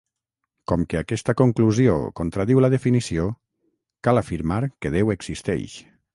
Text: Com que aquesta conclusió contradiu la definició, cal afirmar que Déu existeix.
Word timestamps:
Com 0.69 0.85
que 0.93 0.99
aquesta 1.01 1.35
conclusió 1.41 1.97
contradiu 2.21 2.63
la 2.65 2.71
definició, 2.75 3.29
cal 4.09 4.23
afirmar 4.25 4.61
que 4.73 4.95
Déu 4.99 5.15
existeix. 5.19 5.81